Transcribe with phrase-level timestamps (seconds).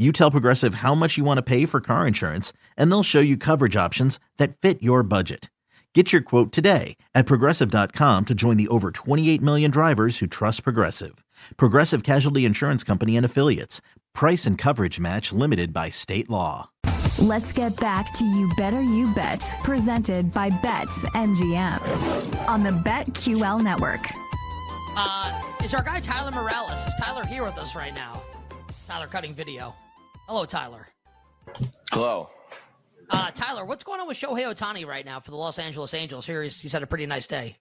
[0.00, 3.18] You tell Progressive how much you want to pay for car insurance, and they'll show
[3.18, 5.50] you coverage options that fit your budget.
[5.92, 10.62] Get your quote today at progressive.com to join the over 28 million drivers who trust
[10.62, 11.24] Progressive.
[11.56, 13.80] Progressive Casualty Insurance Company and Affiliates.
[14.14, 16.70] Price and coverage match limited by state law.
[17.18, 23.62] Let's get back to You Better You Bet, presented by Bet MGM on the BetQL
[23.62, 24.06] network.
[24.96, 26.86] Uh, is our guy Tyler Morales?
[26.86, 28.22] Is Tyler here with us right now?
[28.86, 29.74] Tyler cutting video.
[30.28, 30.86] Hello, Tyler.
[31.90, 32.28] Hello.
[33.08, 36.26] Uh, Tyler, what's going on with Shohei Ohtani right now for the Los Angeles Angels?
[36.26, 37.56] Here he's, he's had a pretty nice day.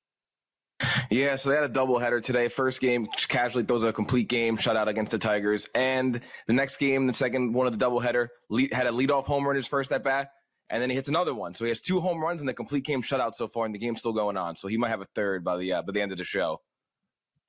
[1.09, 2.49] Yeah, so they had a doubleheader today.
[2.49, 7.07] First game, casually throws a complete game shutout against the Tigers, and the next game,
[7.07, 10.03] the second one of the doubleheader, lead, had a leadoff homer in his first at
[10.03, 10.31] bat,
[10.69, 11.53] and then he hits another one.
[11.53, 13.79] So he has two home runs and the complete game shutout so far, and the
[13.79, 14.55] game's still going on.
[14.57, 16.59] So he might have a third by the uh, by the end of the show.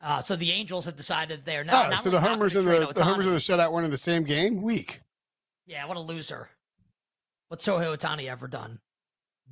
[0.01, 1.87] Uh, so the Angels have decided they're not.
[1.87, 3.29] Oh, not so the really homers not and gonna the, trade the homers Ohtani.
[3.29, 4.63] and the shutout weren't in the same game.
[4.63, 5.01] Weak.
[5.69, 6.49] Yeah, what a loser.
[7.49, 8.81] What's Shohei Ohtani ever done?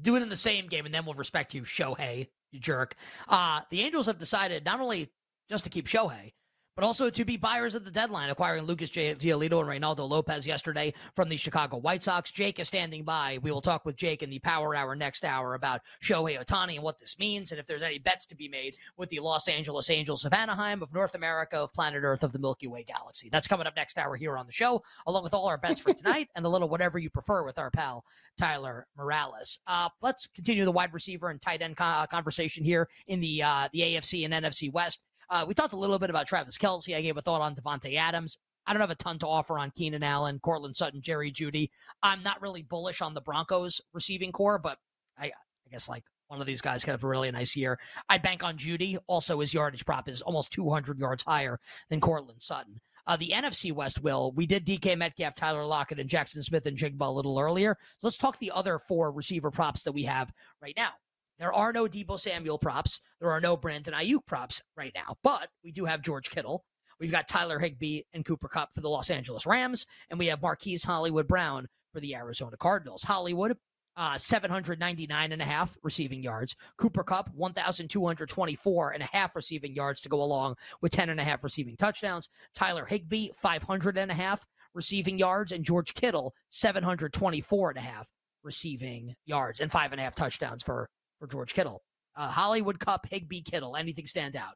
[0.00, 2.96] Do it in the same game, and then we'll respect you, Shohei, you jerk.
[3.28, 5.12] Uh, the Angels have decided not only
[5.50, 6.32] just to keep Shohei,
[6.76, 10.46] but also to be buyers at the deadline, acquiring Lucas J- Giolito and Reynaldo Lopez
[10.46, 12.30] yesterday from the Chicago White Sox.
[12.30, 13.38] Jake is standing by.
[13.42, 16.82] We will talk with Jake in the Power Hour next hour about Shohei Ohtani and
[16.82, 19.88] what this means, and if there's any bets to be made with the Los Angeles
[19.88, 23.30] Angels of Anaheim, of North America, of planet Earth, of the Milky Way galaxy.
[23.30, 25.94] That's coming up next hour here on the show, along with all our bets for
[25.94, 28.04] tonight and a little whatever you prefer with our pal
[28.36, 29.60] Tyler Morales.
[29.66, 33.68] Uh, let's continue the wide receiver and tight end co- conversation here in the uh,
[33.72, 35.02] the AFC and NFC West.
[35.28, 36.96] Uh, we talked a little bit about Travis Kelce.
[36.96, 38.38] I gave a thought on Davante Adams.
[38.66, 41.70] I don't have a ton to offer on Keenan Allen, Courtland Sutton, Jerry Jeudy.
[42.02, 44.78] I'm not really bullish on the Broncos receiving core, but
[45.18, 47.78] I, I guess like one of these guys could have a really nice year.
[48.08, 48.98] I bank on Jeudy.
[49.06, 52.80] Also, his yardage prop is almost 200 yards higher than Courtland Sutton.
[53.06, 57.10] Uh, the NFC West, Will, we did DK Metcalf, Tyler Lockett, and Jaxon Smith-Njigba a
[57.10, 57.76] little earlier.
[57.98, 60.90] So let's talk the other four receiver props that we have right now.
[61.38, 63.00] There are no Deebo Samuel props.
[63.20, 66.64] There are no Brandon Aiyuk props right now, but we do have George Kittle.
[66.98, 70.40] We've got Tyler Higbee and Cooper Kupp for the Los Angeles Rams, and we have
[70.40, 73.02] Marquise Hollywood Brown for the Arizona Cardinals.
[73.02, 73.56] Hollywood,
[73.98, 76.54] uh, 799 and a half receiving yards.
[76.78, 81.24] Cooper Kupp, 1,224 and a half receiving yards to go along with 10 and a
[81.24, 82.28] half receiving touchdowns.
[82.54, 88.08] Tyler Higbee, 500 and a half receiving yards, and George Kittle, 724 and a half
[88.42, 90.88] receiving yards and five and a half touchdowns for
[91.18, 91.82] for George Kittle.
[92.16, 93.76] Uh, Hollywood Kupp, Higbee Kittle.
[93.76, 94.54] Anything stand out?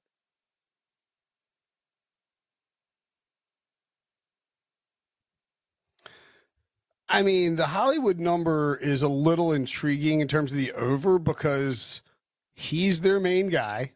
[7.08, 12.02] I mean, the Hollywood number is a little intriguing in terms of the over because
[12.54, 13.92] he's their main guy.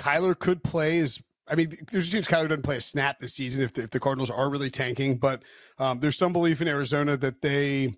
[0.00, 3.34] Kyler could play as I mean, there's a chance Kyler doesn't play a snap this
[3.34, 5.42] season if the, if the Cardinals are really tanking, but
[5.78, 7.94] um, there's some belief in Arizona that they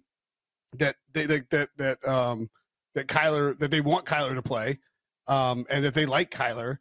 [0.75, 2.51] that they that that that um
[2.97, 4.81] that Kyler that they want Kyler to play,
[5.29, 6.79] um, and that they like Kyler.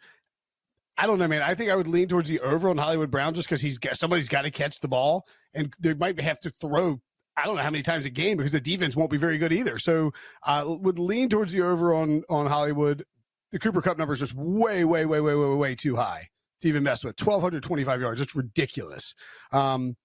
[0.98, 1.44] I don't know, man.
[1.44, 3.98] I think I would lean towards the over on Hollywood Brown just because he's got
[3.98, 7.02] somebody's got to catch the ball, and they might have to throw.
[7.38, 9.52] I don't know how many times a game because the defense won't be very good
[9.54, 9.78] either.
[9.78, 13.06] So I uh, would lean towards the over on on Hollywood.
[13.52, 16.30] The Cooper Kupp number is just way, way, way, way, way, way too high
[16.62, 17.16] to even mess with.
[17.18, 19.14] Twelve hundred twenty-five yards, it's ridiculous.
[19.52, 19.96] Um,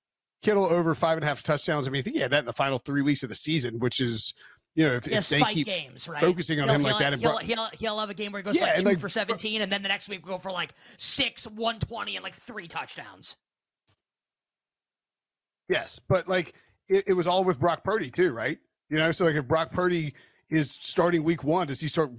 [0.42, 1.86] Kittle over five and a half touchdowns.
[1.86, 3.78] I mean, I think he had that in the final three weeks of the season,
[3.78, 4.32] which is,
[4.74, 6.20] you know, if, if they keep games, right?
[6.20, 8.40] focusing on He'll- him like he'll- that, and he'll, he'll, he'll have a game where
[8.40, 10.38] he goes Yeah, like two like- for 17, and then the next week we go
[10.38, 13.36] for like six, 120, and like three touchdowns.
[15.68, 16.54] Yes, but like
[16.88, 18.58] it, it was all with Brock Purdy too, right?
[18.88, 20.14] You know, so like if Brock Purdy
[20.50, 22.10] is starting week one, does he start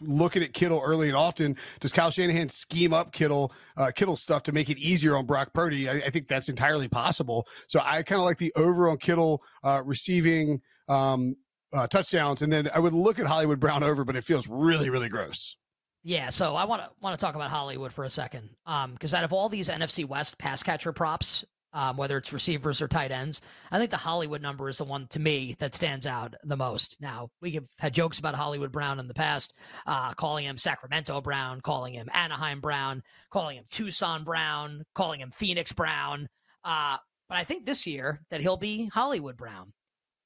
[0.00, 1.56] looking at Kittle early and often?
[1.80, 5.52] Does Kyle Shanahan scheme up Kittle uh, Kittle stuff to make it easier on Brock
[5.52, 5.88] Purdy?
[5.88, 7.48] I, I think that's entirely possible.
[7.66, 11.34] So I kind of like the over on Kittle uh, receiving um,
[11.72, 14.90] uh, touchdowns, and then I would look at Hollywood Brown over, but it feels really
[14.90, 15.56] really gross.
[16.02, 19.12] Yeah, so I want to want to talk about Hollywood for a second, um, because
[19.14, 23.10] out of all these NFC West pass catcher props, um, whether it's receivers or tight
[23.10, 23.40] ends.
[23.70, 26.96] I think the Hollywood number is the one to me that stands out the most.
[27.00, 29.52] Now, we have had jokes about Hollywood Brown in the past,
[29.86, 35.30] uh, calling him Sacramento Brown, calling him Anaheim Brown, calling him Tucson Brown, calling him
[35.30, 36.28] Phoenix Brown.
[36.64, 36.96] Uh,
[37.28, 39.72] but I think this year that he'll be Hollywood Brown.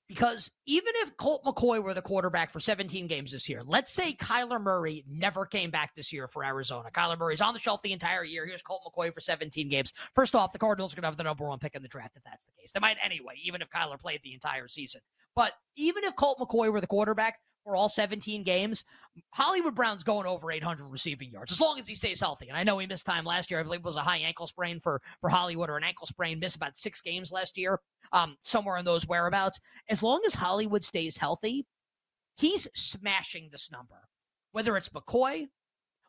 [0.09, 4.13] Because even if Colt McCoy were the quarterback for 17 games this year, let's say
[4.13, 6.91] Kyler Murray never came back this year for Arizona.
[6.91, 8.47] Kyler Murray's on the shelf the entire year.
[8.47, 9.93] Here's Colt McCoy for 17 games.
[10.15, 12.17] First off, the Cardinals are going to have the number one pick in the draft
[12.17, 12.71] if that's the case.
[12.73, 15.01] They might anyway, even if Kyler played the entire season.
[15.35, 18.85] But even if Colt McCoy were the quarterback, for all 17 games,
[19.31, 22.49] Hollywood Brown's going over 800 receiving yards as long as he stays healthy.
[22.49, 23.61] And I know he missed time last year.
[23.61, 26.39] I believe it was a high ankle sprain for for Hollywood or an ankle sprain.
[26.39, 27.81] Missed about six games last year,
[28.13, 29.59] um, somewhere in those whereabouts.
[29.89, 31.67] As long as Hollywood stays healthy,
[32.37, 33.97] he's smashing this number.
[34.53, 35.47] Whether it's McCoy,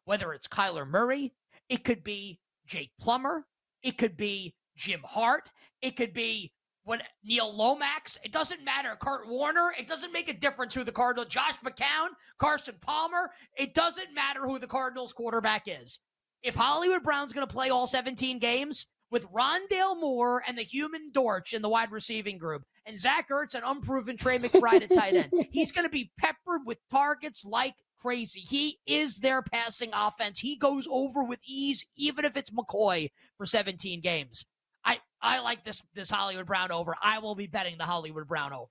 [0.06, 1.34] whether it's Kyler Murray,
[1.69, 3.46] it could be Jake Plummer,
[3.81, 5.50] it could be Jim Hart,
[5.81, 6.51] it could be
[6.86, 8.96] when Neil Lomax, it doesn't matter.
[9.00, 12.10] Kurt Warner, it doesn't make a difference who the Cardinals, Josh McCown,
[12.40, 16.00] Carson Palmer, it doesn't matter who the Cardinals quarterback is.
[16.44, 21.12] If Hollywood Brown's going to play all 17 games with Rondale Moore and the human
[21.12, 25.16] Dortch in the wide receiving group and Zach Ertz and unproven Trey McBride at tight
[25.16, 28.42] end, he's going to be peppered with targets like crazy.
[28.42, 30.40] He is their passing offense.
[30.40, 34.46] He goes over with ease, even if it's McCoy for 17 games.
[34.86, 36.96] I I like this this Hollywood Brown over.
[37.02, 38.70] I will be betting the Hollywood Brown over.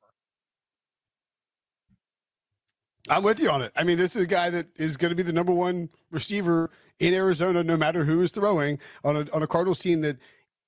[3.08, 3.72] I'm with you on it.
[3.76, 6.70] I mean, this is a guy that is going to be the number one receiver
[6.98, 10.16] in Arizona, no matter who is throwing on a on a Cardinals team that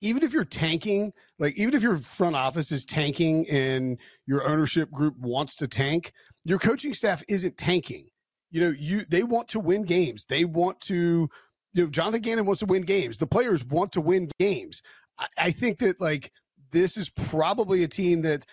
[0.02, 4.90] even if you're tanking, like even if your front office is tanking and your ownership
[4.90, 6.12] group wants to tank,
[6.44, 8.08] your coaching staff isn't tanking.
[8.50, 10.26] You know, you they want to win games.
[10.26, 11.30] They want to
[11.72, 13.18] you know, Jonathan Gannon wants to win games.
[13.18, 14.82] The players want to win games.
[15.18, 16.32] I, I think that like
[16.72, 18.46] this is probably a team that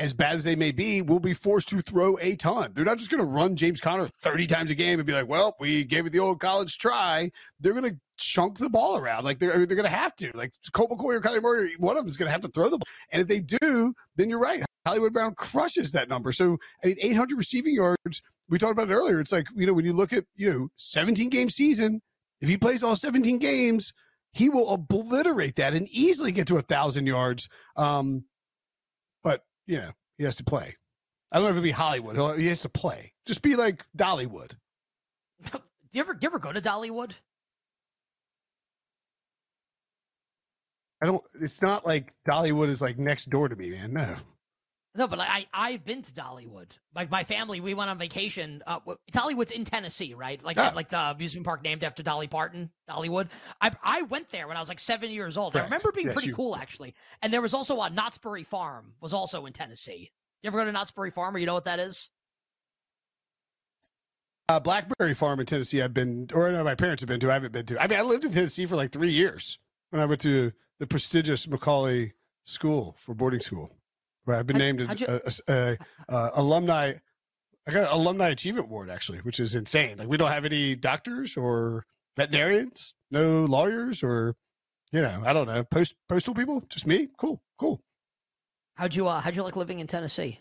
[0.00, 2.72] as bad as they may be, will be forced to throw a ton.
[2.72, 5.28] They're not just going to run James Conner 30 times a game and be like,
[5.28, 7.30] well, we gave it the old college try.
[7.60, 9.24] They're going to chunk the ball around.
[9.24, 10.30] Like they're, they're going to have to.
[10.34, 12.70] Like Colt McCoy or Kyler Murray, one of them is going to have to throw
[12.70, 12.88] the ball.
[13.12, 14.64] And if they do, then you're right.
[14.86, 16.32] Hollywood Brown crushes that number.
[16.32, 19.20] So, I mean, 800 receiving yards, we talked about it earlier.
[19.20, 22.00] It's like, you know, when you look at, you know, 17 game season,
[22.40, 23.92] if he plays all 17 games,
[24.32, 27.48] he will obliterate that and easily get to a thousand yards.
[27.76, 28.24] Um,
[29.22, 30.76] but you know, he has to play.
[31.32, 32.38] I don't know if it'd be Hollywood.
[32.38, 33.12] He has to play.
[33.26, 34.54] Just be like Dollywood.
[35.52, 35.60] do
[35.92, 37.12] you ever do you ever go to Dollywood?
[41.02, 41.22] I don't.
[41.40, 43.92] It's not like Dollywood is like next door to me, man.
[43.92, 44.16] No.
[44.96, 46.72] No, but like, I I've been to Dollywood.
[46.96, 48.60] Like my family, we went on vacation.
[48.66, 48.80] Uh,
[49.12, 50.42] Dollywood's in Tennessee, right?
[50.42, 53.28] Like like the amusement park named after Dolly Parton, Dollywood.
[53.60, 55.52] I I went there when I was like seven years old.
[55.52, 55.64] Correct.
[55.64, 56.34] I remember being yes, pretty you...
[56.34, 56.94] cool actually.
[57.22, 60.10] And there was also a Knott's Berry Farm was also in Tennessee.
[60.42, 61.36] You ever go to Knott's Berry Farm?
[61.36, 62.10] Or you know what that is?
[64.48, 65.80] Uh, Blackberry Farm in Tennessee.
[65.80, 67.30] I've been, or no, my parents have been to.
[67.30, 67.80] I haven't been to.
[67.80, 69.58] I mean, I lived in Tennessee for like three years
[69.90, 70.50] when I went to
[70.80, 73.76] the prestigious McCallie School for boarding school.
[74.36, 75.78] I've been named a, a, a,
[76.08, 76.94] a, alumni.
[77.66, 79.98] I got an alumni achievement award actually, which is insane.
[79.98, 81.86] Like we don't have any doctors or
[82.16, 84.36] veterinarians, no lawyers or
[84.92, 87.08] you know, I don't know, post postal people, just me.
[87.16, 87.80] Cool, cool.
[88.74, 90.40] How'd you uh, how'd you like living in Tennessee?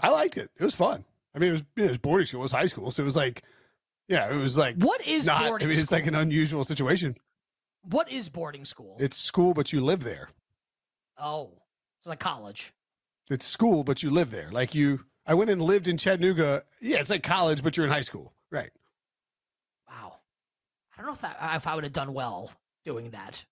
[0.00, 0.50] I liked it.
[0.58, 1.04] It was fun.
[1.34, 2.40] I mean, it was, it was boarding school.
[2.40, 3.42] It was high school, so it was like,
[4.08, 5.66] yeah, it was like what is not, boarding?
[5.66, 5.98] I mean, it's school?
[5.98, 7.16] like an unusual situation.
[7.82, 8.96] What is boarding school?
[8.98, 10.30] It's school, but you live there.
[11.18, 11.50] Oh,
[11.98, 12.72] it's like college.
[13.30, 14.50] It's school, but you live there.
[14.50, 16.62] Like you, I went and lived in Chattanooga.
[16.80, 18.70] Yeah, it's like college, but you're in high school, right?
[19.88, 20.16] Wow.
[20.94, 22.52] I don't know if that, if I would have done well
[22.84, 23.44] doing that,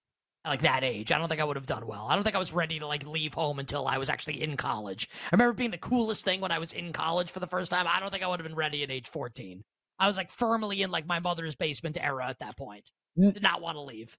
[0.45, 1.11] like that age.
[1.11, 2.07] I don't think I would have done well.
[2.09, 4.57] I don't think I was ready to like leave home until I was actually in
[4.57, 5.09] college.
[5.25, 7.87] I remember being the coolest thing when I was in college for the first time.
[7.89, 9.65] I don't think I would have been ready at age 14.
[9.99, 12.85] I was like firmly in like my mother's basement era at that point.
[13.17, 14.17] Did not want to leave.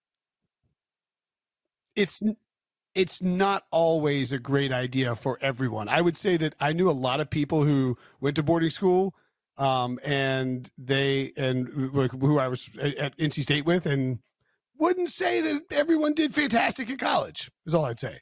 [1.95, 2.21] It's
[2.95, 5.89] it's not always a great idea for everyone.
[5.89, 9.13] I would say that I knew a lot of people who went to boarding school
[9.57, 14.19] um, and they and like who I was at NC State with and
[14.79, 17.51] wouldn't say that everyone did fantastic in college.
[17.65, 18.19] Is all I'd say.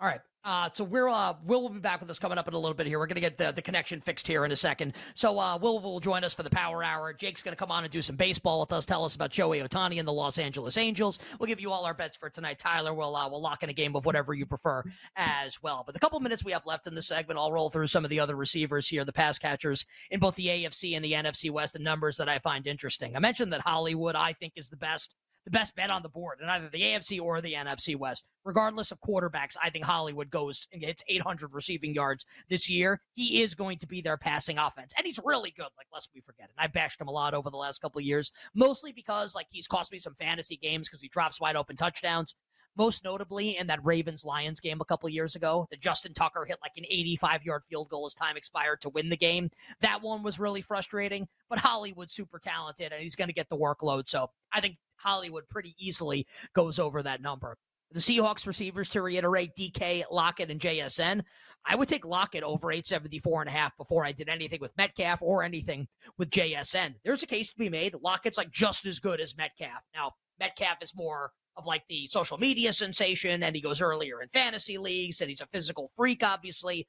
[0.00, 0.20] All right.
[0.48, 2.74] Uh, so we're uh, Will will be back with us coming up in a little
[2.74, 2.98] bit here.
[2.98, 4.94] We're gonna get the, the connection fixed here in a second.
[5.14, 7.12] So uh, Will will join us for the Power Hour.
[7.12, 8.86] Jake's gonna come on and do some baseball with us.
[8.86, 11.18] Tell us about Shohei Ohtani and the Los Angeles Angels.
[11.38, 12.58] We'll give you all our bets for tonight.
[12.58, 14.84] Tyler will uh, will lock in a game of whatever you prefer
[15.16, 15.82] as well.
[15.84, 18.08] But the couple minutes we have left in the segment, I'll roll through some of
[18.08, 21.74] the other receivers here, the pass catchers in both the AFC and the NFC West,
[21.74, 23.16] the numbers that I find interesting.
[23.16, 25.14] I mentioned that Hollywood I think is the best
[25.48, 28.26] the best bet on the board in either the AFC or the NFC West.
[28.44, 33.00] Regardless of quarterbacks, I think Hollywood goes and gets 800 receiving yards this year.
[33.14, 35.68] He is going to be their passing offense, and he's really good.
[35.78, 36.54] Like, lest we forget it.
[36.58, 39.66] I bashed him a lot over the last couple of years, mostly because like he's
[39.66, 42.34] cost me some fantasy games because he drops wide open touchdowns
[42.78, 45.66] most notably in that Ravens Lions game a couple years ago.
[45.70, 49.10] The Justin Tucker hit like an 85 yard field goal as time expired to win
[49.10, 49.50] the game.
[49.80, 53.56] That one was really frustrating, but Hollywood's super talented and he's going to get the
[53.56, 54.08] workload.
[54.08, 57.58] So I think Hollywood pretty easily goes over that number.
[57.92, 61.22] The Seahawks receivers, to reiterate, DK, Lockett, and JSN.
[61.64, 65.22] I would take Lockett over 874 and a half before I did anything with Metcalf
[65.22, 66.94] or anything with JSN.
[67.02, 67.94] There's a case to be made.
[68.02, 69.82] Lockett's like just as good as Metcalf.
[69.94, 74.28] Now, Metcalf is more of like the social media sensation, and he goes earlier in
[74.28, 76.88] fantasy leagues, and he's a physical freak, obviously.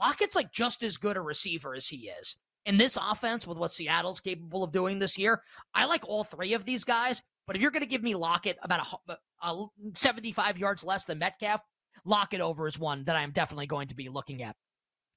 [0.00, 2.36] Lockett's like just as good a receiver as he is.
[2.66, 6.52] In this offense, with what Seattle's capable of doing this year, I like all three
[6.52, 7.22] of these guys.
[7.46, 11.06] But if you're going to give me Lockett about a, uh, a 75 yards less
[11.06, 11.62] than Metcalf,
[12.04, 14.54] Lockett over is one that I'm definitely going to be looking at.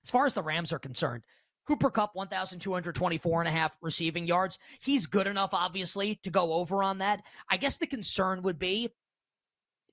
[0.05, 1.23] As far as the Rams are concerned,
[1.67, 4.57] Cooper Kupp, 1,224 and a half receiving yards.
[4.81, 7.23] He's good enough, obviously, to go over on that.
[7.49, 8.89] I guess the concern would be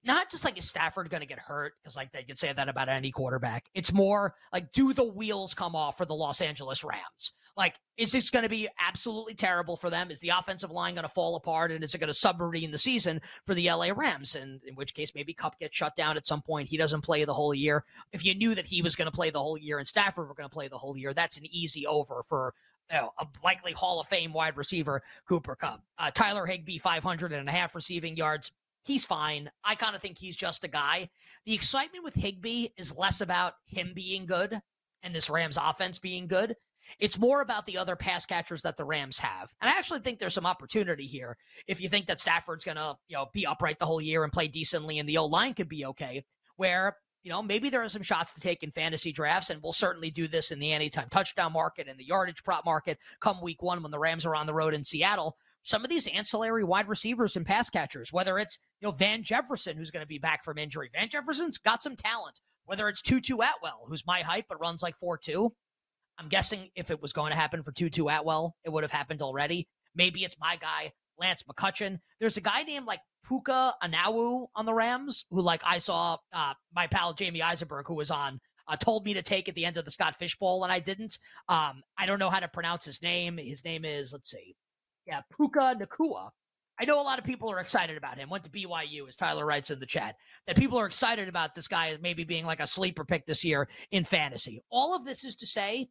[0.05, 2.69] not just like is Stafford going to get hurt because like they could say that
[2.69, 3.67] about any quarterback.
[3.75, 7.33] It's more like do the wheels come off for the Los Angeles Rams?
[7.57, 10.11] Like is this going to be absolutely terrible for them?
[10.11, 12.79] Is the offensive line going to fall apart and is it going to submarine the
[12.79, 14.37] season for the LA Rams?
[14.37, 16.69] And in which case maybe Kupp gets shut down at some point.
[16.69, 17.85] He doesn't play the whole year.
[18.13, 20.35] If you knew that he was going to play the whole year and Stafford were
[20.35, 22.55] going to play the whole year, that's an easy over for
[22.91, 25.83] you know, a likely Hall of Fame wide receiver, Cooper Kupp.
[25.99, 28.53] Uh, Tyler Higbee, 500 and a half receiving yards
[28.85, 29.51] he's fine.
[29.65, 31.11] I kind of think he's just a guy.
[31.47, 34.61] The excitement with Higbee is less about him being good
[35.03, 36.57] and this Rams offense being good.
[36.99, 39.53] It's more about the other pass catchers that the Rams have.
[39.61, 41.37] And I actually think there's some opportunity here.
[41.67, 44.33] If you think that Stafford's going to, you know, be upright the whole year and
[44.33, 46.25] play decently and the old line could be okay,
[46.57, 49.73] where you know, maybe there are some shots to take in fantasy drafts, and we'll
[49.73, 53.61] certainly do this in the anytime touchdown market and the yardage prop market come week
[53.61, 55.37] one when the Rams are on the road in Seattle
[55.69, 59.77] some of these ancillary wide receivers and pass catchers, whether it's you know Van Jefferson,
[59.77, 60.89] who's going to be back from injury.
[60.95, 62.41] Van Jefferson's got some talent.
[62.65, 65.53] Whether it's Tutu Atwell, who's my hype but runs like four two.
[66.19, 69.23] I'm guessing if it was going to happen for Tutu Atwell, it would have happened
[69.23, 69.69] already.
[69.95, 71.99] Maybe it's my guy Lance McCutcheon.
[72.19, 76.55] There's a guy named like Puka Anawu on the Rams who like I saw uh,
[76.75, 79.77] my pal Jamey Eisenberg who was on uh, told me to take at the end
[79.77, 81.19] of the Scott Fish Bowl and I didn't.
[81.49, 83.39] Um, I don't know how to pronounce his name.
[83.39, 84.57] His name is let's see,
[85.09, 86.31] yeah, Puka Nacua.
[86.81, 88.31] I know a lot of people are excited about him.
[88.31, 90.15] Went to BYU, as Tyler writes in the chat,
[90.47, 93.43] that people are excited about this guy as maybe being like a sleeper pick this
[93.43, 94.63] year in fantasy.
[94.71, 95.89] All of this is to say,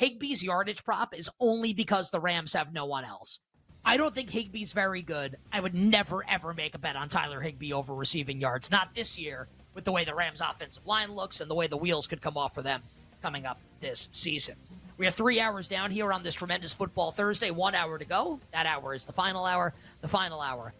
[0.00, 3.40] Higbee's yardage prop is only because the Rams have no one else.
[3.84, 5.36] I don't think Higbee's very good.
[5.52, 8.70] I would never, ever make a bet on Tyler Higbee over receiving yards.
[8.70, 11.76] Not this year, with the way the Rams' offensive line looks and the way the
[11.76, 12.82] wheels could come off for them
[13.20, 14.56] coming up this season.
[14.96, 17.50] We have three hours down here on this tremendous football Thursday.
[17.50, 18.38] One hour to go.
[18.52, 19.74] That hour is the final hour.
[20.02, 20.72] The final hour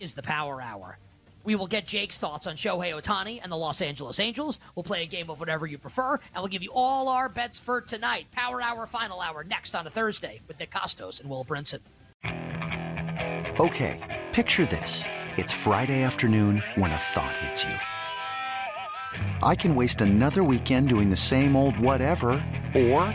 [0.00, 0.98] is the power hour.
[1.44, 4.58] We will get Jake's thoughts on Shohei Ohtani and the Los Angeles Angels.
[4.74, 7.58] We'll play a game of whatever you prefer, and we'll give you all our bets
[7.58, 8.26] for tonight.
[8.32, 11.78] Power hour, final hour, next on a Thursday with Nick Kostos and Will Brinson.
[13.60, 15.04] Okay, picture this.
[15.36, 17.74] It's Friday afternoon when a thought hits you.
[19.42, 23.14] I can waste another weekend doing the same old whatever, or